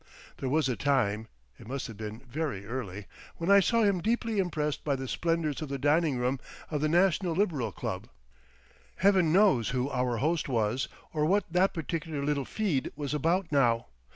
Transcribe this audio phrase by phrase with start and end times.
[0.37, 4.95] There was a time—it must have been very early—when I saw him deeply impressed by
[4.95, 6.39] the splendours of the dining room
[6.71, 8.09] of the National Liberal Club.
[8.95, 13.89] Heaven knows who our host was or what that particular little "feed" was about now!